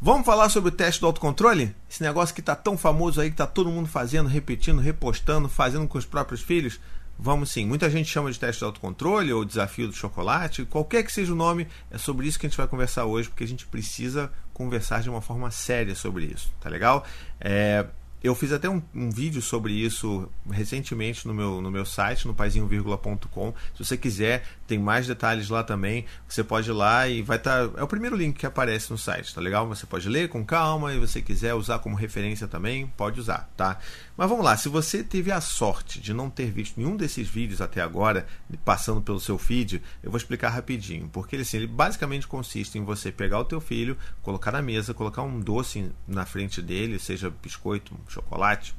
Vamos 0.00 0.26
falar 0.26 0.50
sobre 0.50 0.68
o 0.68 0.72
teste 0.72 1.00
do 1.00 1.06
autocontrole? 1.06 1.74
Esse 1.88 2.02
negócio 2.02 2.34
que 2.34 2.42
está 2.42 2.54
tão 2.54 2.76
famoso 2.76 3.18
aí, 3.18 3.28
que 3.28 3.34
está 3.34 3.46
todo 3.46 3.70
mundo 3.70 3.88
fazendo, 3.88 4.28
repetindo, 4.28 4.78
repostando, 4.78 5.48
fazendo 5.48 5.88
com 5.88 5.96
os 5.96 6.04
próprios 6.04 6.42
filhos? 6.42 6.78
Vamos 7.18 7.50
sim. 7.50 7.64
Muita 7.64 7.88
gente 7.88 8.10
chama 8.10 8.30
de 8.30 8.38
teste 8.38 8.58
de 8.58 8.66
autocontrole 8.66 9.32
ou 9.32 9.42
desafio 9.42 9.88
do 9.88 9.94
chocolate, 9.94 10.66
qualquer 10.66 11.02
que 11.02 11.10
seja 11.10 11.32
o 11.32 11.36
nome, 11.36 11.66
é 11.90 11.96
sobre 11.96 12.26
isso 12.28 12.38
que 12.38 12.46
a 12.46 12.48
gente 12.48 12.58
vai 12.58 12.68
conversar 12.68 13.06
hoje, 13.06 13.30
porque 13.30 13.44
a 13.44 13.48
gente 13.48 13.66
precisa 13.66 14.30
conversar 14.52 15.00
de 15.00 15.08
uma 15.08 15.22
forma 15.22 15.50
séria 15.50 15.94
sobre 15.94 16.26
isso, 16.26 16.52
tá 16.60 16.68
legal? 16.68 17.02
É, 17.40 17.86
eu 18.22 18.34
fiz 18.34 18.52
até 18.52 18.68
um, 18.68 18.82
um, 18.94 19.10
vídeo 19.10 19.40
sobre 19.40 19.72
isso 19.72 20.28
recentemente 20.50 21.26
no 21.26 21.34
meu, 21.34 21.60
no 21.60 21.70
meu 21.70 21.84
site, 21.84 22.26
no 22.26 22.34
paizinho.com. 22.34 23.54
Se 23.74 23.84
você 23.84 23.96
quiser, 23.96 24.44
tem 24.66 24.78
mais 24.78 25.06
detalhes 25.06 25.48
lá 25.48 25.62
também. 25.62 26.04
Você 26.28 26.42
pode 26.42 26.70
ir 26.70 26.72
lá 26.72 27.08
e 27.08 27.22
vai 27.22 27.36
estar. 27.36 27.68
Tá, 27.68 27.80
é 27.80 27.82
o 27.82 27.86
primeiro 27.86 28.16
link 28.16 28.38
que 28.38 28.46
aparece 28.46 28.90
no 28.90 28.98
site, 28.98 29.34
tá 29.34 29.40
legal? 29.40 29.66
Você 29.68 29.86
pode 29.86 30.08
ler 30.08 30.28
com 30.28 30.44
calma 30.44 30.92
e 30.92 30.98
você 30.98 31.22
quiser 31.22 31.54
usar 31.54 31.78
como 31.78 31.94
referência 31.94 32.48
também, 32.48 32.86
pode 32.96 33.20
usar, 33.20 33.48
tá? 33.56 33.78
Mas 34.16 34.30
vamos 34.30 34.44
lá, 34.44 34.56
se 34.56 34.68
você 34.68 35.04
teve 35.04 35.30
a 35.30 35.42
sorte 35.42 36.00
de 36.00 36.14
não 36.14 36.30
ter 36.30 36.50
visto 36.50 36.78
nenhum 36.78 36.96
desses 36.96 37.28
vídeos 37.28 37.60
até 37.60 37.82
agora, 37.82 38.26
passando 38.64 39.02
pelo 39.02 39.20
seu 39.20 39.36
feed, 39.36 39.82
eu 40.02 40.10
vou 40.10 40.16
explicar 40.16 40.48
rapidinho. 40.48 41.08
Porque 41.12 41.36
assim, 41.36 41.58
ele 41.58 41.66
basicamente 41.66 42.26
consiste 42.26 42.78
em 42.78 42.84
você 42.84 43.12
pegar 43.12 43.38
o 43.40 43.44
teu 43.44 43.60
filho, 43.60 43.96
colocar 44.22 44.52
na 44.52 44.62
mesa, 44.62 44.94
colocar 44.94 45.22
um 45.22 45.38
doce 45.38 45.92
na 46.08 46.24
frente 46.24 46.62
dele, 46.62 46.98
seja 46.98 47.28
biscoito, 47.28 47.94
chocolate, 48.08 48.74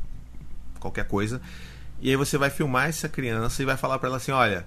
qualquer 0.79 1.07
coisa. 1.07 1.39
E 1.99 2.09
aí 2.09 2.15
você 2.15 2.37
vai 2.37 2.49
filmar 2.49 2.89
essa 2.89 3.07
criança 3.07 3.61
e 3.61 3.65
vai 3.65 3.77
falar 3.77 3.99
para 3.99 4.07
ela 4.07 4.17
assim: 4.17 4.31
olha, 4.31 4.65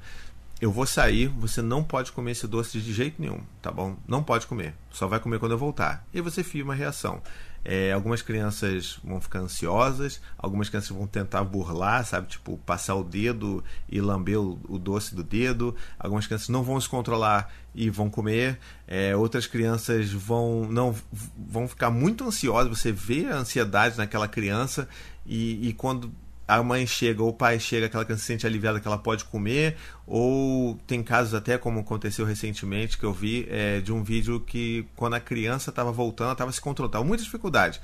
eu 0.60 0.70
vou 0.70 0.86
sair, 0.86 1.28
você 1.28 1.62
não 1.62 1.82
pode 1.82 2.12
comer 2.12 2.32
esse 2.32 2.46
doce 2.46 2.80
de 2.80 2.92
jeito 2.92 3.20
nenhum, 3.20 3.40
tá 3.62 3.70
bom? 3.70 3.96
Não 4.06 4.22
pode 4.22 4.46
comer, 4.46 4.74
só 4.90 5.06
vai 5.06 5.18
comer 5.18 5.38
quando 5.38 5.52
eu 5.52 5.58
voltar. 5.58 6.04
E 6.12 6.20
você 6.20 6.44
filma 6.44 6.74
a 6.74 6.76
reação. 6.76 7.22
É, 7.62 7.92
algumas 7.92 8.22
crianças 8.22 8.98
vão 9.04 9.20
ficar 9.20 9.40
ansiosas, 9.40 10.20
algumas 10.38 10.68
crianças 10.68 10.90
vão 10.90 11.06
tentar 11.06 11.44
burlar, 11.44 12.04
sabe? 12.06 12.28
Tipo, 12.28 12.58
passar 12.58 12.94
o 12.94 13.04
dedo 13.04 13.62
e 13.88 14.00
lamber 14.00 14.40
o, 14.40 14.58
o 14.68 14.78
doce 14.78 15.14
do 15.14 15.22
dedo. 15.22 15.74
Algumas 15.98 16.26
crianças 16.26 16.48
não 16.48 16.62
vão 16.62 16.80
se 16.80 16.88
controlar 16.88 17.52
e 17.74 17.90
vão 17.90 18.08
comer. 18.08 18.58
É, 18.86 19.14
outras 19.14 19.46
crianças 19.46 20.10
vão 20.10 20.66
não 20.70 20.94
vão 21.36 21.68
ficar 21.68 21.90
muito 21.90 22.24
ansiosas. 22.24 22.78
Você 22.78 22.92
vê 22.92 23.26
a 23.26 23.36
ansiedade 23.36 23.98
naquela 23.98 24.26
criança 24.26 24.88
e, 25.26 25.68
e 25.68 25.72
quando 25.74 26.10
a 26.50 26.62
mãe 26.62 26.84
chega 26.86 27.22
ou 27.22 27.28
o 27.28 27.32
pai 27.32 27.60
chega, 27.60 27.86
aquela 27.86 28.04
criança 28.04 28.22
se 28.22 28.26
sente 28.26 28.46
aliviada 28.46 28.80
que 28.80 28.88
ela 28.88 28.98
pode 28.98 29.24
comer, 29.24 29.76
ou 30.06 30.76
tem 30.86 31.02
casos 31.02 31.32
até 31.32 31.56
como 31.56 31.80
aconteceu 31.80 32.26
recentemente 32.26 32.98
que 32.98 33.04
eu 33.04 33.12
vi 33.12 33.46
é, 33.48 33.80
de 33.80 33.92
um 33.92 34.02
vídeo 34.02 34.40
que 34.40 34.84
quando 34.96 35.14
a 35.14 35.20
criança 35.20 35.70
estava 35.70 35.92
voltando, 35.92 36.32
estava 36.32 36.50
se 36.50 36.60
controlando, 36.60 36.90
estava 36.90 37.04
muita 37.04 37.22
dificuldade. 37.22 37.80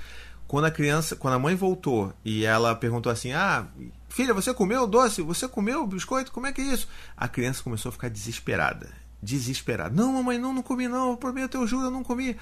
Quando 0.48 0.64
a 0.64 0.70
criança, 0.70 1.14
quando 1.14 1.34
a 1.34 1.38
mãe 1.38 1.54
voltou 1.54 2.12
e 2.24 2.44
ela 2.44 2.74
perguntou 2.74 3.10
assim: 3.10 3.32
"Ah, 3.32 3.66
filha, 4.08 4.34
você 4.34 4.52
comeu 4.52 4.86
doce? 4.86 5.22
Você 5.22 5.48
comeu 5.48 5.82
o 5.82 5.86
biscoito? 5.86 6.32
Como 6.32 6.46
é 6.46 6.52
que 6.52 6.60
é 6.60 6.64
isso?" 6.64 6.88
A 7.16 7.28
criança 7.28 7.62
começou 7.62 7.90
a 7.90 7.92
ficar 7.92 8.08
desesperada, 8.08 8.90
desesperada. 9.22 9.94
"Não, 9.94 10.12
mamãe, 10.12 10.38
não, 10.38 10.52
não 10.52 10.62
comi 10.62 10.88
não, 10.88 11.10
eu 11.10 11.16
prometo, 11.16 11.56
eu 11.56 11.66
juro, 11.66 11.86
eu 11.86 11.90
não 11.90 12.04
comi." 12.04 12.36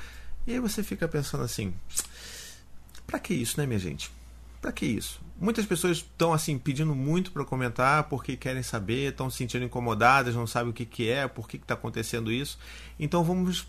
E 0.46 0.52
aí 0.52 0.60
você 0.60 0.82
fica 0.82 1.08
pensando 1.08 1.44
assim: 1.44 1.72
"Para 3.06 3.18
que 3.18 3.32
isso, 3.32 3.58
né, 3.58 3.66
minha 3.66 3.78
gente?" 3.78 4.10
Para 4.60 4.72
que 4.72 4.86
isso? 4.86 5.20
Muitas 5.40 5.66
pessoas 5.66 5.98
estão 5.98 6.32
assim 6.32 6.56
pedindo 6.58 6.94
muito 6.94 7.32
para 7.32 7.44
comentar 7.44 8.04
porque 8.04 8.36
querem 8.36 8.62
saber, 8.62 9.10
estão 9.10 9.28
se 9.28 9.38
sentindo 9.38 9.64
incomodadas, 9.64 10.34
não 10.34 10.46
sabem 10.46 10.70
o 10.70 10.72
que, 10.72 10.86
que 10.86 11.08
é, 11.08 11.26
por 11.26 11.48
que 11.48 11.56
está 11.56 11.74
acontecendo 11.74 12.30
isso. 12.30 12.58
Então 12.98 13.24
vamos 13.24 13.66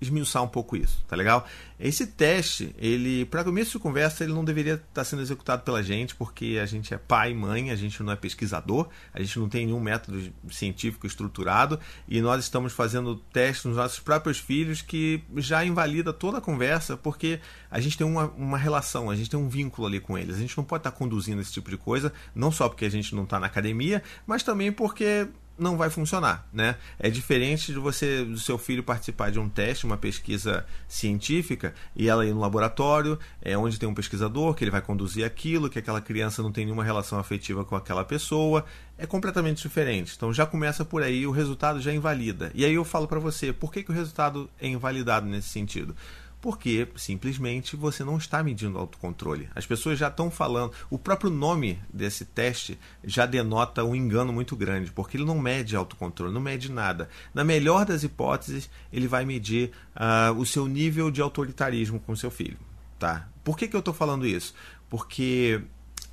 esmiuçar 0.00 0.42
um 0.42 0.48
pouco 0.48 0.76
isso, 0.76 1.04
tá 1.06 1.14
legal? 1.14 1.46
Esse 1.78 2.06
teste, 2.06 2.74
ele, 2.78 3.24
para 3.24 3.42
começo 3.42 3.72
de 3.72 3.78
conversa, 3.78 4.24
ele 4.24 4.32
não 4.32 4.44
deveria 4.44 4.74
estar 4.74 4.86
tá 4.92 5.04
sendo 5.04 5.22
executado 5.22 5.62
pela 5.62 5.82
gente, 5.82 6.14
porque 6.14 6.58
a 6.62 6.66
gente 6.66 6.92
é 6.92 6.98
pai 6.98 7.30
e 7.30 7.34
mãe, 7.34 7.70
a 7.70 7.76
gente 7.76 8.02
não 8.02 8.12
é 8.12 8.16
pesquisador, 8.16 8.88
a 9.14 9.20
gente 9.20 9.38
não 9.38 9.48
tem 9.48 9.66
nenhum 9.66 9.80
método 9.80 10.32
científico 10.50 11.06
estruturado 11.06 11.80
e 12.06 12.20
nós 12.20 12.42
estamos 12.44 12.72
fazendo 12.72 13.16
testes 13.16 13.64
nos 13.64 13.76
nossos 13.76 13.98
próprios 13.98 14.38
filhos 14.38 14.82
que 14.82 15.22
já 15.36 15.64
invalida 15.64 16.12
toda 16.12 16.38
a 16.38 16.40
conversa, 16.40 16.96
porque 16.96 17.40
a 17.70 17.80
gente 17.80 17.96
tem 17.96 18.06
uma, 18.06 18.26
uma 18.36 18.58
relação, 18.58 19.10
a 19.10 19.16
gente 19.16 19.30
tem 19.30 19.38
um 19.38 19.48
vínculo 19.48 19.86
ali 19.86 20.00
com 20.00 20.18
eles. 20.18 20.36
A 20.36 20.38
gente 20.38 20.56
não 20.56 20.64
pode 20.64 20.80
estar 20.80 20.90
tá 20.90 20.96
conduzindo 20.96 21.40
esse 21.40 21.52
tipo 21.52 21.70
de 21.70 21.76
coisa, 21.76 22.12
não 22.34 22.50
só 22.50 22.68
porque 22.68 22.84
a 22.84 22.90
gente 22.90 23.14
não 23.14 23.24
está 23.24 23.40
na 23.40 23.46
academia, 23.46 24.02
mas 24.26 24.42
também 24.42 24.70
porque 24.70 25.28
não 25.60 25.76
vai 25.76 25.90
funcionar, 25.90 26.48
né? 26.52 26.76
É 26.98 27.10
diferente 27.10 27.72
de 27.72 27.78
você, 27.78 28.24
do 28.24 28.38
seu 28.38 28.56
filho 28.58 28.82
participar 28.82 29.30
de 29.30 29.38
um 29.38 29.48
teste, 29.48 29.84
uma 29.84 29.96
pesquisa 29.96 30.66
científica 30.88 31.74
e 31.94 32.08
ela 32.08 32.26
ir 32.26 32.32
no 32.32 32.40
laboratório, 32.40 33.18
é 33.42 33.56
onde 33.56 33.78
tem 33.78 33.88
um 33.88 33.94
pesquisador 33.94 34.54
que 34.54 34.64
ele 34.64 34.70
vai 34.70 34.80
conduzir 34.80 35.24
aquilo, 35.24 35.68
que 35.68 35.78
aquela 35.78 36.00
criança 36.00 36.42
não 36.42 36.50
tem 36.50 36.64
nenhuma 36.64 36.82
relação 36.82 37.18
afetiva 37.18 37.64
com 37.64 37.76
aquela 37.76 38.04
pessoa, 38.04 38.64
é 38.96 39.06
completamente 39.06 39.62
diferente. 39.62 40.14
Então 40.16 40.32
já 40.32 40.46
começa 40.46 40.84
por 40.84 41.02
aí, 41.02 41.26
o 41.26 41.30
resultado 41.30 41.80
já 41.80 41.92
invalida. 41.92 42.50
E 42.54 42.64
aí 42.64 42.74
eu 42.74 42.84
falo 42.84 43.06
para 43.06 43.20
você, 43.20 43.52
por 43.52 43.70
que, 43.72 43.82
que 43.82 43.90
o 43.90 43.94
resultado 43.94 44.48
é 44.58 44.66
invalidado 44.66 45.26
nesse 45.26 45.48
sentido? 45.48 45.94
Porque 46.40 46.88
simplesmente 46.96 47.76
você 47.76 48.02
não 48.02 48.16
está 48.16 48.42
medindo 48.42 48.78
autocontrole. 48.78 49.48
As 49.54 49.66
pessoas 49.66 49.98
já 49.98 50.08
estão 50.08 50.30
falando, 50.30 50.72
o 50.88 50.98
próprio 50.98 51.30
nome 51.30 51.78
desse 51.92 52.24
teste 52.24 52.78
já 53.04 53.26
denota 53.26 53.84
um 53.84 53.94
engano 53.94 54.32
muito 54.32 54.56
grande, 54.56 54.90
porque 54.90 55.16
ele 55.16 55.24
não 55.24 55.38
mede 55.38 55.76
autocontrole, 55.76 56.32
não 56.32 56.40
mede 56.40 56.70
nada. 56.70 57.08
Na 57.34 57.44
melhor 57.44 57.84
das 57.84 58.02
hipóteses, 58.02 58.70
ele 58.92 59.06
vai 59.06 59.24
medir 59.24 59.70
uh, 59.94 60.32
o 60.38 60.46
seu 60.46 60.66
nível 60.66 61.10
de 61.10 61.20
autoritarismo 61.20 62.00
com 62.00 62.16
seu 62.16 62.30
filho. 62.30 62.58
Tá? 62.98 63.28
Por 63.44 63.56
que, 63.56 63.68
que 63.68 63.76
eu 63.76 63.80
estou 63.80 63.94
falando 63.94 64.26
isso? 64.26 64.54
Porque 64.88 65.62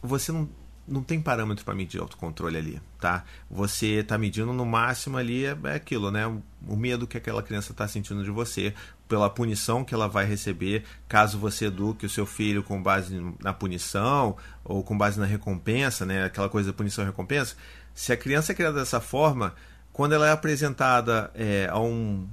você 0.02 0.32
não 0.32 0.48
não 0.88 1.04
tem 1.04 1.20
parâmetro 1.20 1.66
para 1.66 1.76
medir 1.76 2.00
autocontrole 2.00 2.58
ali, 2.58 2.82
tá? 3.00 3.26
Você 3.52 4.00
está 4.00 4.18
medindo 4.18 4.54
no 4.54 4.66
máximo 4.66 5.18
ali 5.18 5.46
é, 5.46 5.58
é 5.66 5.76
aquilo, 5.76 6.10
né? 6.10 6.26
O 6.68 6.76
medo 6.76 7.06
que 7.06 7.18
aquela 7.18 7.44
criança 7.44 7.72
está 7.72 7.88
sentindo 7.88 8.24
de 8.24 8.32
você, 8.32 8.74
pela 9.08 9.30
punição 9.30 9.84
que 9.84 9.94
ela 9.94 10.08
vai 10.08 10.26
receber 10.26 10.84
caso 11.08 11.38
você 11.38 11.66
eduque 11.66 12.06
o 12.06 12.10
seu 12.10 12.26
filho 12.26 12.64
com 12.64 12.82
base 12.82 13.22
na 13.42 13.54
punição 13.54 14.38
ou 14.64 14.84
com 14.84 14.98
base 14.98 15.20
na 15.20 15.26
recompensa, 15.26 16.06
né? 16.06 16.26
Aquela 16.26 16.50
coisa 16.50 16.72
da 16.72 16.78
punição 16.78 17.04
e 17.04 17.08
recompensa. 17.08 17.56
Se 17.94 18.14
a 18.14 18.18
criança 18.18 18.52
é 18.52 18.56
criada 18.56 18.80
dessa 18.80 19.02
forma, 19.02 19.54
quando 19.92 20.14
ela 20.14 20.28
é 20.28 20.32
apresentada 20.32 21.32
é, 21.34 21.68
a 21.70 21.80
um 21.80 22.28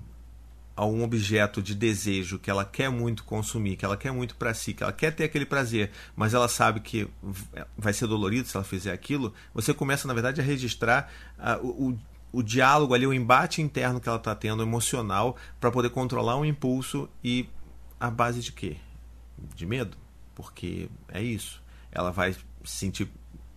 a 0.77 0.85
um 0.85 1.03
objeto 1.05 1.63
de 1.63 1.75
desejo 1.75 2.39
que 2.39 2.51
ela 2.51 2.65
quer 2.65 2.91
muito 2.91 3.25
consumir, 3.25 3.77
que 3.77 3.85
ela 3.85 3.97
quer 3.97 4.13
muito 4.13 4.35
para 4.35 4.53
si, 4.53 4.75
que 4.75 4.83
ela 4.83 4.93
quer 4.93 5.15
ter 5.15 5.25
aquele 5.25 5.47
prazer, 5.47 5.91
mas 6.17 6.35
ela 6.35 6.49
sabe 6.49 6.81
que 6.81 7.09
vai 7.77 7.93
ser 7.93 8.07
dolorido 8.07 8.49
se 8.49 8.57
ela 8.57 8.65
fizer 8.65 8.93
aquilo, 8.93 9.33
você 9.53 9.73
começa, 9.73 10.09
na 10.09 10.15
verdade, 10.15 10.41
a 10.41 10.45
registrar 10.45 11.13
uh, 11.39 11.65
o, 11.67 11.99
o 12.33 12.43
diálogo 12.43 12.95
ali, 12.95 13.07
o 13.07 13.13
embate 13.13 13.63
interno 13.63 14.01
que 14.01 14.09
ela 14.09 14.19
está 14.19 14.35
tendo, 14.35 14.63
emocional, 14.63 15.37
para 15.61 15.71
poder 15.71 15.91
controlar 15.91 16.37
um 16.37 16.45
impulso 16.45 17.09
e 17.23 17.49
a 18.01 18.11
base 18.11 18.41
de 18.41 18.51
quê? 18.51 18.77
De 19.55 19.65
medo. 19.65 19.97
Porque 20.35 20.89
é 21.09 21.23
isso. 21.23 21.63
Ela 21.93 22.11
vai 22.11 22.33
se 22.33 22.41
sentir 22.65 23.09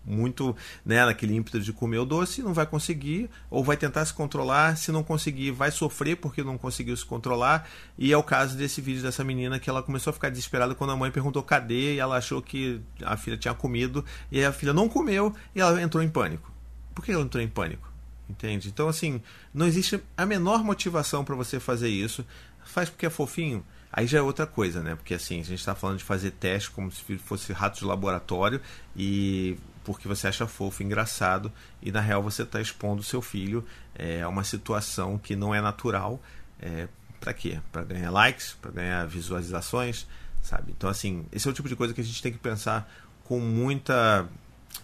muito 0.07 0.55
né, 0.85 1.05
naquele 1.05 1.35
ímpeto 1.35 1.59
de 1.59 1.73
comer 1.73 1.97
o 1.97 2.05
doce, 2.05 2.41
não 2.41 2.53
vai 2.53 2.65
conseguir, 2.65 3.29
ou 3.49 3.63
vai 3.63 3.75
tentar 3.75 4.05
se 4.05 4.13
controlar, 4.13 4.77
se 4.77 4.91
não 4.91 5.03
conseguir, 5.03 5.51
vai 5.51 5.69
sofrer 5.69 6.15
porque 6.15 6.41
não 6.41 6.57
conseguiu 6.57 6.95
se 6.95 7.05
controlar. 7.05 7.67
E 7.97 8.13
é 8.13 8.17
o 8.17 8.23
caso 8.23 8.57
desse 8.57 8.79
vídeo 8.79 9.03
dessa 9.03 9.23
menina 9.23 9.59
que 9.59 9.69
ela 9.69 9.83
começou 9.83 10.11
a 10.11 10.13
ficar 10.13 10.29
desesperada 10.29 10.73
quando 10.73 10.91
a 10.91 10.95
mãe 10.95 11.11
perguntou 11.11 11.43
cadê, 11.43 11.95
e 11.95 11.99
ela 11.99 12.17
achou 12.17 12.41
que 12.41 12.81
a 13.03 13.17
filha 13.17 13.37
tinha 13.37 13.53
comido, 13.53 14.03
e 14.31 14.43
a 14.43 14.53
filha 14.53 14.73
não 14.73 14.87
comeu, 14.87 15.35
e 15.53 15.59
ela 15.59 15.81
entrou 15.81 16.01
em 16.01 16.09
pânico. 16.09 16.51
Por 16.95 17.03
que 17.03 17.11
ela 17.11 17.23
entrou 17.23 17.43
em 17.43 17.47
pânico? 17.47 17.91
Entende? 18.29 18.67
Então, 18.67 18.87
assim, 18.87 19.21
não 19.53 19.65
existe 19.65 20.01
a 20.15 20.25
menor 20.25 20.63
motivação 20.63 21.23
para 21.23 21.35
você 21.35 21.59
fazer 21.59 21.89
isso. 21.89 22.25
Faz 22.65 22.89
porque 22.89 23.05
é 23.05 23.09
fofinho. 23.09 23.63
Aí 23.91 24.05
já 24.05 24.19
é 24.19 24.21
outra 24.21 24.45
coisa, 24.45 24.83
né? 24.83 24.95
Porque 24.95 25.13
assim, 25.13 25.39
a 25.39 25.43
gente 25.43 25.59
está 25.59 25.73
falando 25.73 25.97
de 25.97 26.03
fazer 26.03 26.31
teste 26.31 26.69
como 26.71 26.91
se 26.91 27.17
fosse 27.17 27.53
rato 27.53 27.79
de 27.79 27.85
laboratório 27.85 28.61
e 28.95 29.57
porque 29.87 30.05
você 30.05 30.27
acha 30.27 30.45
fofo, 30.45 30.83
engraçado 30.83 31.49
e 31.81 31.93
na 31.93 32.01
real 32.01 32.21
você 32.21 32.43
está 32.43 32.59
expondo 32.59 33.01
seu 33.01 33.21
filho 33.21 33.65
é, 33.95 34.21
a 34.21 34.27
uma 34.27 34.43
situação 34.43 35.17
que 35.17 35.33
não 35.33 35.55
é 35.55 35.61
natural. 35.61 36.21
É, 36.59 36.89
para 37.21 37.33
quê? 37.33 37.61
Para 37.71 37.83
ganhar 37.83 38.11
likes, 38.11 38.53
para 38.61 38.69
ganhar 38.69 39.07
visualizações, 39.07 40.05
sabe? 40.43 40.73
Então 40.77 40.89
assim, 40.89 41.25
esse 41.31 41.47
é 41.47 41.51
o 41.51 41.53
tipo 41.53 41.69
de 41.69 41.75
coisa 41.77 41.93
que 41.93 42.01
a 42.01 42.03
gente 42.03 42.21
tem 42.21 42.33
que 42.33 42.37
pensar 42.37 42.91
com 43.23 43.39
muita 43.39 44.27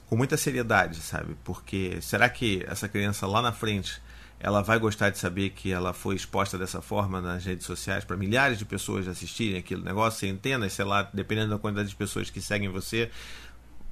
com 0.07 0.15
muita 0.15 0.37
seriedade, 0.37 1.01
sabe? 1.01 1.35
Porque 1.43 1.99
será 2.01 2.29
que 2.29 2.63
essa 2.65 2.87
criança 2.87 3.27
lá 3.27 3.41
na 3.41 3.51
frente 3.51 4.01
ela 4.39 4.61
vai 4.61 4.79
gostar 4.79 5.09
de 5.09 5.17
saber 5.17 5.49
que 5.49 5.69
ela 5.69 5.91
foi 5.91 6.15
exposta 6.15 6.57
dessa 6.57 6.81
forma 6.81 7.19
nas 7.19 7.43
redes 7.43 7.65
sociais 7.65 8.05
para 8.05 8.15
milhares 8.15 8.57
de 8.57 8.63
pessoas 8.63 9.05
assistirem 9.05 9.59
aquele 9.59 9.81
negócio, 9.83 10.21
centenas, 10.21 10.71
sei 10.71 10.85
lá, 10.85 11.09
dependendo 11.13 11.49
da 11.49 11.59
quantidade 11.59 11.89
de 11.89 11.95
pessoas 11.95 12.29
que 12.29 12.39
seguem 12.39 12.69
você. 12.69 13.11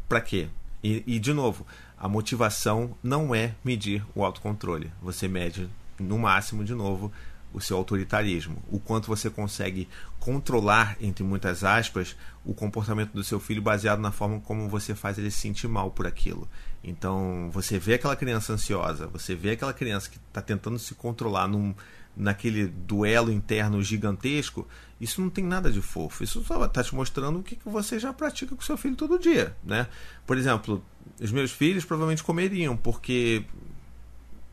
Para 0.08 0.22
quê? 0.22 0.48
E, 0.84 1.04
e, 1.06 1.20
de 1.20 1.34
novo, 1.34 1.66
a 1.98 2.08
motivação 2.08 2.98
não 3.04 3.34
é 3.34 3.54
medir 3.64 4.04
o 4.16 4.24
autocontrole. 4.24 4.92
Você 5.02 5.28
mede, 5.28 5.70
no 6.00 6.18
máximo, 6.18 6.64
de 6.64 6.74
novo, 6.74 7.12
o 7.54 7.60
seu 7.60 7.78
autoritarismo, 7.78 8.64
o 8.70 8.80
quanto 8.80 9.08
você 9.08 9.30
consegue 9.30 9.88
controlar, 10.20 10.96
entre 11.02 11.24
muitas 11.24 11.64
aspas, 11.64 12.16
o 12.46 12.54
comportamento 12.54 13.12
do 13.12 13.24
seu 13.24 13.40
filho 13.40 13.62
baseado 13.62 14.00
na 14.00 14.12
forma 14.12 14.40
como 14.40 14.70
você 14.70 14.96
faz 14.96 15.18
ele 15.18 15.30
se 15.30 15.40
sentir 15.40 15.68
mal 15.68 15.92
por 15.92 16.08
aquilo. 16.08 16.48
Então, 16.84 17.50
você 17.52 17.78
vê 17.78 17.96
aquela 17.96 18.16
criança 18.16 18.54
ansiosa, 18.54 19.08
você 19.08 19.36
vê 19.36 19.52
aquela 19.52 19.74
criança 19.74 20.10
que 20.10 20.18
está 20.18 20.42
tentando 20.42 20.80
se 20.80 20.96
controlar 20.96 21.48
num, 21.48 21.76
naquele 22.16 22.68
duelo 22.68 23.32
interno 23.32 23.82
gigantesco, 23.82 24.68
isso 25.00 25.22
não 25.22 25.30
tem 25.30 25.44
nada 25.44 25.72
de 25.72 25.82
fofo. 25.82 26.24
Isso 26.24 26.44
só 26.44 26.64
está 26.66 26.84
te 26.84 26.94
mostrando 26.94 27.40
o 27.40 27.44
que, 27.44 27.56
que 27.56 27.68
você 27.68 27.98
já 28.00 28.14
pratica 28.14 28.56
com 28.56 28.62
seu 28.62 28.78
filho 28.78 28.96
todo 28.96 29.18
dia. 29.18 29.56
Né? 29.64 29.88
Por 30.26 30.38
exemplo, 30.38 30.84
os 31.20 31.32
meus 31.32 31.52
filhos 31.52 31.86
provavelmente 31.86 32.24
comeriam, 32.24 32.78
porque 32.78 33.44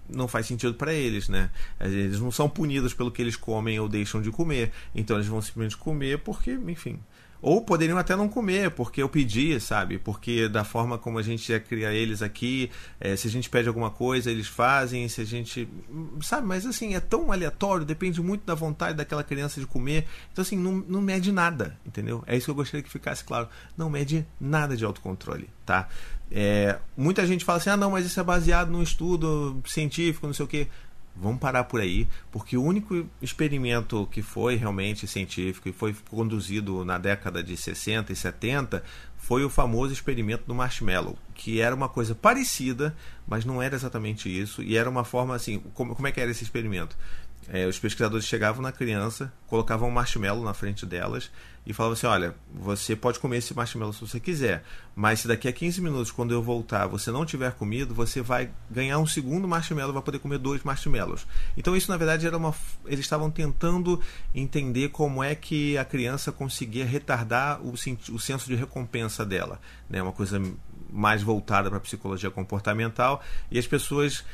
não 0.08 0.26
faz 0.26 0.46
sentido 0.46 0.74
para 0.74 0.92
eles, 0.92 1.28
né? 1.28 1.50
Eles 1.78 2.18
não 2.18 2.30
são 2.30 2.48
punidos 2.48 2.94
pelo 2.94 3.10
que 3.10 3.20
eles 3.20 3.36
comem 3.36 3.78
ou 3.78 3.88
deixam 3.88 4.22
de 4.22 4.30
comer. 4.30 4.72
Então 4.94 5.16
eles 5.16 5.28
vão 5.28 5.42
simplesmente 5.42 5.76
comer 5.76 6.18
porque, 6.20 6.52
enfim, 6.52 6.98
ou 7.40 7.60
poderiam 7.62 7.98
até 7.98 8.16
não 8.16 8.28
comer, 8.28 8.70
porque 8.72 9.02
eu 9.02 9.08
pedi, 9.08 9.58
sabe? 9.60 9.98
Porque 9.98 10.48
da 10.48 10.64
forma 10.64 10.98
como 10.98 11.18
a 11.18 11.22
gente 11.22 11.50
ia 11.50 11.60
criar 11.60 11.92
eles 11.92 12.20
aqui, 12.22 12.70
é, 13.00 13.14
se 13.14 13.28
a 13.28 13.30
gente 13.30 13.48
pede 13.48 13.68
alguma 13.68 13.90
coisa, 13.90 14.30
eles 14.30 14.48
fazem, 14.48 15.08
se 15.08 15.20
a 15.20 15.24
gente. 15.24 15.68
Sabe? 16.20 16.46
Mas 16.46 16.66
assim, 16.66 16.94
é 16.94 17.00
tão 17.00 17.30
aleatório, 17.30 17.84
depende 17.84 18.20
muito 18.20 18.44
da 18.44 18.54
vontade 18.54 18.96
daquela 18.96 19.22
criança 19.22 19.60
de 19.60 19.66
comer. 19.66 20.06
Então, 20.32 20.42
assim, 20.42 20.56
não, 20.56 20.84
não 20.88 21.00
mede 21.00 21.30
nada, 21.30 21.78
entendeu? 21.86 22.24
É 22.26 22.36
isso 22.36 22.46
que 22.46 22.50
eu 22.50 22.56
gostaria 22.56 22.82
que 22.82 22.90
ficasse 22.90 23.22
claro. 23.22 23.48
Não 23.76 23.88
mede 23.88 24.26
nada 24.40 24.76
de 24.76 24.84
autocontrole, 24.84 25.48
tá? 25.64 25.88
É, 26.30 26.78
muita 26.96 27.26
gente 27.26 27.44
fala 27.44 27.58
assim: 27.58 27.70
ah, 27.70 27.76
não, 27.76 27.92
mas 27.92 28.04
isso 28.04 28.18
é 28.20 28.22
baseado 28.22 28.70
num 28.70 28.82
estudo 28.82 29.62
científico, 29.64 30.26
não 30.26 30.34
sei 30.34 30.44
o 30.44 30.48
quê. 30.48 30.68
Vamos 31.16 31.40
parar 31.40 31.64
por 31.64 31.80
aí, 31.80 32.06
porque 32.30 32.56
o 32.56 32.62
único 32.62 33.08
experimento 33.20 34.08
que 34.10 34.22
foi 34.22 34.54
realmente 34.54 35.06
científico 35.06 35.68
e 35.68 35.72
foi 35.72 35.94
conduzido 36.08 36.84
na 36.84 36.96
década 36.96 37.42
de 37.42 37.56
60 37.56 38.12
e 38.12 38.16
70 38.16 38.84
foi 39.16 39.44
o 39.44 39.50
famoso 39.50 39.92
experimento 39.92 40.44
do 40.46 40.54
marshmallow, 40.54 41.18
que 41.34 41.60
era 41.60 41.74
uma 41.74 41.88
coisa 41.88 42.14
parecida, 42.14 42.96
mas 43.26 43.44
não 43.44 43.60
era 43.60 43.74
exatamente 43.74 44.28
isso, 44.28 44.62
e 44.62 44.76
era 44.76 44.88
uma 44.88 45.04
forma 45.04 45.34
assim, 45.34 45.58
como, 45.74 45.94
como 45.94 46.06
é 46.06 46.12
que 46.12 46.20
era 46.20 46.30
esse 46.30 46.44
experimento? 46.44 46.96
É, 47.50 47.66
os 47.66 47.78
pesquisadores 47.78 48.26
chegavam 48.26 48.62
na 48.62 48.70
criança, 48.70 49.32
colocavam 49.46 49.88
um 49.88 49.92
marshmallow 49.92 50.44
na 50.44 50.52
frente 50.52 50.84
delas 50.84 51.30
e 51.66 51.72
falavam 51.72 51.94
assim: 51.94 52.06
Olha, 52.06 52.34
você 52.54 52.94
pode 52.94 53.18
comer 53.18 53.38
esse 53.38 53.54
marshmallow 53.54 53.92
se 53.92 54.00
você 54.00 54.20
quiser, 54.20 54.62
mas 54.94 55.20
se 55.20 55.28
daqui 55.28 55.48
a 55.48 55.52
15 55.52 55.80
minutos, 55.80 56.10
quando 56.10 56.32
eu 56.32 56.42
voltar, 56.42 56.86
você 56.86 57.10
não 57.10 57.24
tiver 57.24 57.52
comido, 57.52 57.94
você 57.94 58.20
vai 58.20 58.50
ganhar 58.70 58.98
um 58.98 59.06
segundo 59.06 59.48
marshmallow, 59.48 59.94
vai 59.94 60.02
poder 60.02 60.18
comer 60.18 60.38
dois 60.38 60.62
marshmallows. 60.62 61.26
Então, 61.56 61.74
isso 61.74 61.90
na 61.90 61.96
verdade 61.96 62.26
era 62.26 62.36
uma. 62.36 62.54
Eles 62.84 63.00
estavam 63.00 63.30
tentando 63.30 63.98
entender 64.34 64.90
como 64.90 65.24
é 65.24 65.34
que 65.34 65.78
a 65.78 65.84
criança 65.86 66.30
conseguia 66.30 66.84
retardar 66.84 67.60
o, 67.62 67.72
o 67.72 68.18
senso 68.18 68.46
de 68.46 68.54
recompensa 68.56 69.24
dela. 69.24 69.58
Né? 69.88 70.02
Uma 70.02 70.12
coisa 70.12 70.40
mais 70.90 71.22
voltada 71.22 71.68
para 71.68 71.78
a 71.78 71.80
psicologia 71.82 72.30
comportamental 72.30 73.22
e 73.50 73.58
as 73.58 73.66
pessoas 73.66 74.24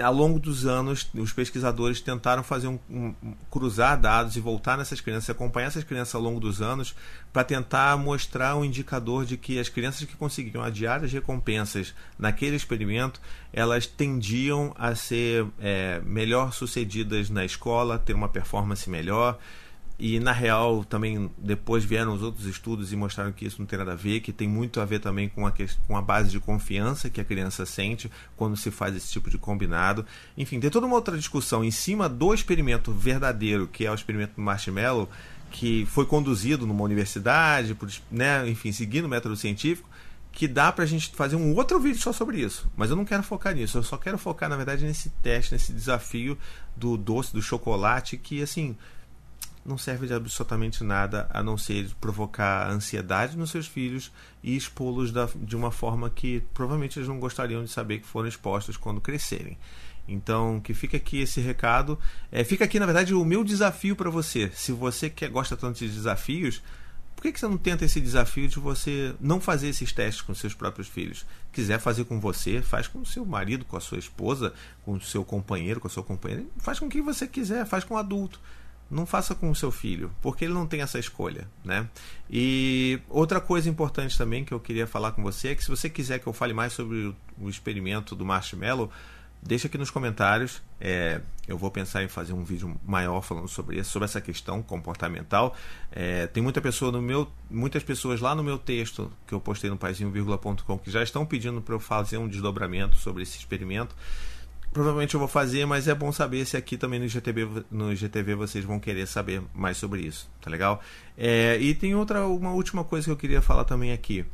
ao 0.00 0.12
longo 0.12 0.38
dos 0.38 0.64
anos, 0.64 1.10
os 1.14 1.32
pesquisadores 1.32 2.00
tentaram 2.00 2.42
fazer 2.42 2.66
um, 2.66 2.78
um, 2.88 3.14
cruzar 3.50 4.00
dados 4.00 4.36
e 4.36 4.40
voltar 4.40 4.78
nessas 4.78 5.00
crianças, 5.00 5.28
acompanhar 5.28 5.66
essas 5.66 5.84
crianças 5.84 6.14
ao 6.14 6.22
longo 6.22 6.40
dos 6.40 6.62
anos, 6.62 6.94
para 7.32 7.44
tentar 7.44 7.96
mostrar 7.98 8.56
um 8.56 8.64
indicador 8.64 9.26
de 9.26 9.36
que 9.36 9.58
as 9.58 9.68
crianças 9.68 10.04
que 10.06 10.16
conseguiam 10.16 10.62
adiar 10.62 11.04
as 11.04 11.12
recompensas 11.12 11.94
naquele 12.18 12.56
experimento, 12.56 13.20
elas 13.52 13.86
tendiam 13.86 14.74
a 14.78 14.94
ser 14.94 15.46
é, 15.60 16.00
melhor 16.04 16.52
sucedidas 16.52 17.28
na 17.28 17.44
escola, 17.44 17.98
ter 17.98 18.14
uma 18.14 18.28
performance 18.28 18.88
melhor. 18.88 19.38
E 20.04 20.18
na 20.18 20.32
real, 20.32 20.84
também 20.84 21.30
depois 21.38 21.84
vieram 21.84 22.12
os 22.12 22.24
outros 22.24 22.44
estudos 22.44 22.92
e 22.92 22.96
mostraram 22.96 23.30
que 23.30 23.46
isso 23.46 23.60
não 23.60 23.66
tem 23.66 23.78
nada 23.78 23.92
a 23.92 23.94
ver, 23.94 24.18
que 24.18 24.32
tem 24.32 24.48
muito 24.48 24.80
a 24.80 24.84
ver 24.84 24.98
também 24.98 25.28
com 25.28 25.46
a, 25.46 25.54
com 25.86 25.96
a 25.96 26.02
base 26.02 26.28
de 26.28 26.40
confiança 26.40 27.08
que 27.08 27.20
a 27.20 27.24
criança 27.24 27.64
sente 27.64 28.10
quando 28.36 28.56
se 28.56 28.72
faz 28.72 28.96
esse 28.96 29.12
tipo 29.12 29.30
de 29.30 29.38
combinado. 29.38 30.04
Enfim, 30.36 30.58
tem 30.58 30.70
toda 30.70 30.86
uma 30.86 30.96
outra 30.96 31.16
discussão 31.16 31.62
em 31.62 31.70
cima 31.70 32.08
do 32.08 32.34
experimento 32.34 32.90
verdadeiro, 32.90 33.68
que 33.68 33.86
é 33.86 33.92
o 33.92 33.94
experimento 33.94 34.34
do 34.34 34.42
marshmallow, 34.42 35.08
que 35.52 35.86
foi 35.86 36.04
conduzido 36.04 36.66
numa 36.66 36.82
universidade, 36.82 37.72
por, 37.72 37.88
né, 38.10 38.48
enfim, 38.48 38.72
seguindo 38.72 39.04
o 39.04 39.08
método 39.08 39.36
científico, 39.36 39.88
que 40.32 40.48
dá 40.48 40.72
pra 40.72 40.84
gente 40.84 41.14
fazer 41.14 41.36
um 41.36 41.54
outro 41.54 41.78
vídeo 41.78 42.02
só 42.02 42.12
sobre 42.12 42.40
isso. 42.40 42.68
Mas 42.76 42.90
eu 42.90 42.96
não 42.96 43.04
quero 43.04 43.22
focar 43.22 43.54
nisso, 43.54 43.78
eu 43.78 43.84
só 43.84 43.96
quero 43.96 44.18
focar, 44.18 44.48
na 44.48 44.56
verdade, 44.56 44.84
nesse 44.84 45.10
teste, 45.22 45.52
nesse 45.52 45.72
desafio 45.72 46.36
do 46.76 46.96
doce, 46.96 47.32
do 47.32 47.40
chocolate, 47.40 48.16
que 48.16 48.42
assim 48.42 48.76
não 49.64 49.78
serve 49.78 50.06
de 50.06 50.14
absolutamente 50.14 50.82
nada 50.82 51.28
a 51.30 51.42
não 51.42 51.56
ser 51.56 51.88
provocar 52.00 52.70
ansiedade 52.70 53.36
nos 53.36 53.50
seus 53.50 53.66
filhos 53.66 54.10
e 54.42 54.56
expô-los 54.56 55.12
de 55.36 55.56
uma 55.56 55.70
forma 55.70 56.10
que 56.10 56.42
provavelmente 56.52 56.98
eles 56.98 57.08
não 57.08 57.20
gostariam 57.20 57.62
de 57.64 57.70
saber 57.70 58.00
que 58.00 58.06
foram 58.06 58.28
expostos 58.28 58.76
quando 58.76 59.00
crescerem. 59.00 59.56
Então, 60.06 60.60
que 60.60 60.74
fica 60.74 60.96
aqui 60.96 61.20
esse 61.20 61.40
recado. 61.40 61.96
É, 62.30 62.42
fica 62.42 62.64
aqui, 62.64 62.80
na 62.80 62.86
verdade, 62.86 63.14
o 63.14 63.24
meu 63.24 63.44
desafio 63.44 63.94
para 63.94 64.10
você. 64.10 64.50
Se 64.52 64.72
você 64.72 65.08
quer, 65.08 65.30
gosta 65.30 65.56
tanto 65.56 65.78
de 65.78 65.88
desafios, 65.88 66.60
por 67.14 67.22
que, 67.22 67.30
que 67.30 67.38
você 67.38 67.46
não 67.46 67.56
tenta 67.56 67.84
esse 67.84 68.00
desafio 68.00 68.48
de 68.48 68.58
você 68.58 69.14
não 69.20 69.40
fazer 69.40 69.68
esses 69.68 69.92
testes 69.92 70.22
com 70.22 70.34
seus 70.34 70.54
próprios 70.54 70.88
filhos? 70.88 71.24
Quiser 71.52 71.78
fazer 71.78 72.04
com 72.04 72.18
você, 72.18 72.60
faz 72.60 72.88
com 72.88 72.98
o 72.98 73.06
seu 73.06 73.24
marido, 73.24 73.64
com 73.64 73.76
a 73.76 73.80
sua 73.80 73.98
esposa, 73.98 74.52
com 74.84 74.94
o 74.94 75.00
seu 75.00 75.24
companheiro, 75.24 75.78
com 75.78 75.86
a 75.86 75.90
sua 75.90 76.02
companheira. 76.02 76.44
Faz 76.58 76.80
com 76.80 76.88
quem 76.88 77.00
você 77.00 77.28
quiser, 77.28 77.64
faz 77.64 77.84
com 77.84 77.94
um 77.94 77.98
adulto 77.98 78.40
não 78.92 79.06
faça 79.06 79.34
com 79.34 79.50
o 79.50 79.54
seu 79.54 79.70
filho, 79.72 80.10
porque 80.20 80.44
ele 80.44 80.52
não 80.52 80.66
tem 80.66 80.82
essa 80.82 80.98
escolha, 80.98 81.48
né? 81.64 81.88
E 82.30 83.00
outra 83.08 83.40
coisa 83.40 83.68
importante 83.68 84.16
também 84.18 84.44
que 84.44 84.52
eu 84.52 84.60
queria 84.60 84.86
falar 84.86 85.12
com 85.12 85.22
você 85.22 85.48
é 85.48 85.54
que 85.54 85.64
se 85.64 85.70
você 85.70 85.88
quiser 85.88 86.18
que 86.18 86.26
eu 86.26 86.32
fale 86.32 86.52
mais 86.52 86.74
sobre 86.74 87.14
o 87.40 87.48
experimento 87.48 88.14
do 88.14 88.24
marshmallow, 88.24 88.90
deixa 89.42 89.66
aqui 89.66 89.78
nos 89.78 89.90
comentários. 89.90 90.62
É, 90.78 91.20
eu 91.48 91.56
vou 91.56 91.70
pensar 91.70 92.04
em 92.04 92.08
fazer 92.08 92.34
um 92.34 92.44
vídeo 92.44 92.78
maior 92.84 93.22
falando 93.22 93.48
sobre 93.48 93.78
isso, 93.78 93.90
sobre 93.90 94.04
essa 94.04 94.20
questão 94.20 94.62
comportamental. 94.62 95.56
É, 95.90 96.26
tem 96.26 96.42
muita 96.42 96.60
pessoa 96.60 96.92
no 96.92 97.00
meu, 97.00 97.30
muitas 97.50 97.82
pessoas 97.82 98.20
lá 98.20 98.34
no 98.34 98.44
meu 98.44 98.58
texto 98.58 99.10
que 99.26 99.32
eu 99.32 99.40
postei 99.40 99.70
no 99.70 99.78
paizinho.com 99.78 100.78
que 100.78 100.90
já 100.90 101.02
estão 101.02 101.24
pedindo 101.24 101.62
para 101.62 101.74
eu 101.74 101.80
fazer 101.80 102.18
um 102.18 102.28
desdobramento 102.28 102.96
sobre 102.96 103.22
esse 103.22 103.38
experimento 103.38 103.96
provavelmente 104.72 105.14
eu 105.14 105.20
vou 105.20 105.28
fazer, 105.28 105.66
mas 105.66 105.86
é 105.86 105.94
bom 105.94 106.10
saber 106.10 106.44
se 106.46 106.56
aqui 106.56 106.76
também 106.76 106.98
no 106.98 107.06
GTV, 107.06 107.64
no 107.70 107.94
GTV 107.94 108.34
vocês 108.34 108.64
vão 108.64 108.80
querer 108.80 109.06
saber 109.06 109.42
mais 109.54 109.76
sobre 109.76 110.00
isso, 110.00 110.28
tá 110.40 110.50
legal? 110.50 110.82
É, 111.16 111.58
e 111.60 111.74
tem 111.74 111.94
outra, 111.94 112.26
uma 112.26 112.52
última 112.52 112.82
coisa 112.82 113.04
que 113.04 113.10
eu 113.10 113.16
queria 113.16 113.42
falar 113.42 113.64
também 113.64 113.92
aqui. 113.92 114.24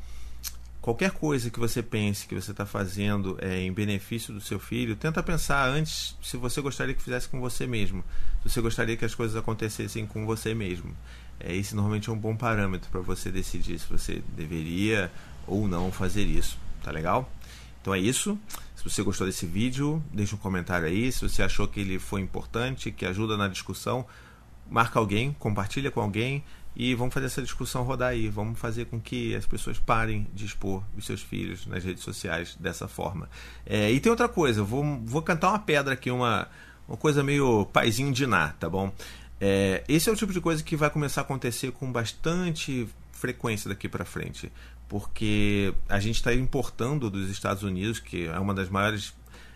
Qualquer 0.81 1.11
coisa 1.11 1.51
que 1.51 1.59
você 1.59 1.83
pense 1.83 2.27
que 2.27 2.35
você 2.35 2.53
está 2.53 2.65
fazendo 2.65 3.37
é, 3.43 3.61
em 3.61 3.73
benefício 3.73 4.33
do 4.33 4.41
seu 4.41 4.59
filho, 4.59 4.97
tenta 4.97 5.23
pensar 5.23 5.69
antes 5.69 6.17
se 6.23 6.37
você 6.37 6.61
gostaria 6.61 6.95
que 6.95 7.03
fizesse 7.03 7.29
com 7.29 7.41
você 7.41 7.67
mesmo. 7.67 8.05
Se 8.43 8.49
você 8.49 8.61
gostaria 8.61 8.97
que 8.97 9.05
as 9.05 9.15
coisas 9.15 9.37
acontecessem 9.37 10.07
com 10.07 10.25
você 10.25 10.55
mesmo. 10.55 10.97
É, 11.41 11.55
esse 11.55 11.75
normalmente 11.75 12.09
é 12.09 12.13
um 12.13 12.19
bom 12.19 12.37
parâmetro 12.37 12.89
para 12.91 13.01
você 13.01 13.31
decidir 13.31 13.79
se 13.79 13.87
você 13.87 14.23
deveria 14.35 15.11
ou 15.47 15.69
não 15.69 15.91
fazer 15.91 16.23
isso. 16.23 16.57
Tá 16.83 16.93
legal? 16.93 17.31
Então 17.81 17.95
é 17.95 17.99
isso. 17.99 18.39
Se 18.77 18.85
você 18.85 19.03
gostou 19.03 19.27
desse 19.27 19.47
vídeo, 19.47 20.03
deixa 20.13 20.35
um 20.35 20.39
comentário 20.39 20.87
aí. 20.87 21.11
Se 21.11 21.29
você 21.29 21.43
achou 21.43 21.67
que 21.67 21.81
ele 21.81 21.99
foi 21.99 22.21
importante, 22.21 22.93
que 22.93 23.05
ajuda 23.05 23.37
na 23.37 23.49
discussão, 23.49 24.07
marca 24.71 24.99
alguém, 24.99 25.35
compartilha 25.39 25.91
com 25.91 26.01
alguém 26.01 26.45
e 26.77 26.95
vamos 26.95 27.13
fazer 27.13 27.27
essa 27.27 27.43
discussão 27.43 27.83
rodar 27.83 28.11
aí. 28.11 28.29
Vamos 28.29 28.59
fazer 28.59 28.85
com 28.85 29.01
que 29.01 29.35
as 29.35 29.45
pessoas 29.47 29.79
parem 29.79 30.29
de 30.33 30.45
expor 30.45 30.85
os 30.97 31.07
seus 31.07 31.21
filhos 31.21 31.67
nas 31.67 31.83
redes 31.83 32.05
sociais 32.05 32.57
dessa 32.61 32.87
forma. 32.87 33.29
É, 33.67 33.91
e 33.91 33.99
tem 33.99 34.11
outra 34.11 34.29
coisa, 34.29 34.63
vou, 34.63 35.01
vou 35.05 35.23
cantar 35.23 35.49
uma 35.49 35.59
pedra 35.59 35.95
aqui, 35.95 36.09
uma, 36.09 36.49
uma 36.87 36.97
coisa 36.97 37.25
meio 37.25 37.67
paizinho 37.67 38.13
de 38.13 38.27
ná, 38.27 38.55
tá 38.61 38.71
bom? 38.71 38.93
É, 39.41 39.83
esse 39.89 40.09
é 40.09 40.13
o 40.13 40.17
tipo 40.17 40.33
de 40.33 40.41
coisa 40.41 40.63
que 40.63 40.77
vai 40.77 40.89
começar 40.89 41.23
a 41.23 41.25
acontecer 41.25 41.73
com 41.73 41.91
bastante 41.91 42.89
frequência 43.11 43.69
daqui 43.69 43.89
para 43.89 44.05
frente 44.05 44.53
porque 44.89 45.75
a 45.89 46.01
gente 46.01 46.17
está 46.17 46.35
importando 46.35 47.11
dos 47.11 47.31
Estados 47.31 47.63
Unidos, 47.63 47.99
que 47.99 48.27
é 48.27 48.39
uma 48.39 48.55
das 48.55 48.69
maiores 48.69 49.15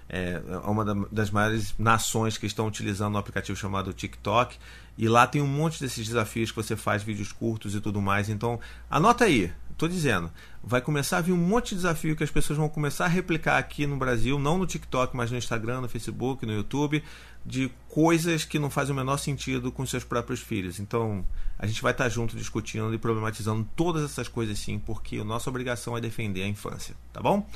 é, 0.08 0.42
é 0.46 0.56
uma 0.68 1.06
das 1.10 1.30
maiores 1.30 1.74
nações 1.78 2.36
que 2.36 2.46
estão 2.46 2.66
utilizando 2.66 3.14
um 3.14 3.18
aplicativo 3.18 3.58
chamado 3.58 3.94
TikTok. 3.94 4.58
E 4.98 5.08
lá 5.08 5.26
tem 5.26 5.40
um 5.40 5.46
monte 5.46 5.80
desses 5.80 6.06
desafios 6.06 6.50
que 6.50 6.56
você 6.56 6.76
faz 6.76 7.02
vídeos 7.02 7.32
curtos 7.32 7.74
e 7.74 7.80
tudo 7.80 8.02
mais. 8.02 8.28
Então, 8.28 8.60
anota 8.90 9.24
aí, 9.24 9.50
estou 9.73 9.88
dizendo, 9.88 10.31
vai 10.62 10.81
começar 10.81 11.19
a 11.19 11.21
vir 11.21 11.33
um 11.33 11.37
monte 11.37 11.71
de 11.71 11.76
desafio 11.76 12.14
que 12.14 12.23
as 12.23 12.31
pessoas 12.31 12.59
vão 12.59 12.69
começar 12.69 13.07
a 13.07 13.09
replicar 13.09 13.59
aqui 13.59 13.87
no 13.87 13.97
Brasil, 13.97 14.38
não 14.38 14.59
no 14.59 14.67
TikTok, 14.67 15.17
mas 15.17 15.31
no 15.31 15.37
Instagram, 15.37 15.81
no 15.81 15.88
Facebook, 15.88 16.47
no 16.47 16.52
YouTube, 16.52 17.02
de 17.45 17.71
coisas 17.88 18.45
que 18.45 18.59
não 18.59 18.71
fazem 18.71 18.93
o 18.93 18.97
menor 18.97 19.17
sentido 19.17 19.73
com 19.73 19.85
seus 19.85 20.05
próprios 20.05 20.41
filhos. 20.41 20.79
Então, 20.79 21.25
a 21.59 21.67
gente 21.67 21.83
vai 21.83 21.93
estar 21.93 22.09
junto 22.09 22.37
discutindo 22.37 22.95
e 22.95 22.99
problematizando 22.99 23.67
todas 23.75 24.05
essas 24.05 24.29
coisas 24.29 24.59
sim, 24.59 24.79
porque 24.79 25.19
a 25.19 25.25
nossa 25.25 25.50
obrigação 25.50 25.97
é 25.97 26.00
defender 26.00 26.43
a 26.43 26.49
infância, 26.49 26.95
tá 27.12 27.21
bom? 27.21 27.47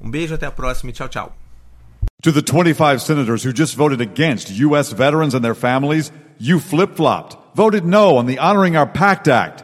Um 0.00 0.10
beijo, 0.10 0.34
até 0.34 0.46
a 0.46 0.50
próxima 0.50 0.90
e 0.90 0.92
tchau, 0.92 1.08
tchau. 1.08 1.36
To 2.22 2.32
the 2.32 2.40
25 2.40 3.00
senators 3.00 3.44
who 3.44 3.52
just 3.54 3.76
voted 3.76 4.00
against 4.00 4.50
U.S. 4.50 4.92
veterans 4.92 5.34
and 5.34 5.42
their 5.42 5.54
families, 5.54 6.10
you 6.38 6.58
flip 6.58 6.96
flopped, 6.96 7.36
voted 7.54 7.84
no 7.84 8.16
on 8.16 8.26
the 8.26 8.38
Honoring 8.38 8.76
Our 8.76 8.86
Pact 8.86 9.28
Act. 9.28 9.63